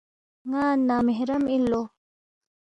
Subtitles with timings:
[0.49, 1.81] ن٘ا نامحرم اِن لو